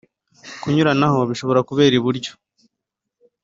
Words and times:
kunyuranaho 0.61 1.19
bishobora 1.29 1.65
kubera 1.69 1.93
iburyo 1.99 2.31